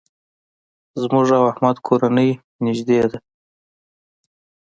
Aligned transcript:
زموږ 1.01 1.27
او 1.37 1.43
احمد 1.51 1.77
کورنۍ 1.87 2.29
نېږدې 2.63 2.99
ده. 3.11 3.17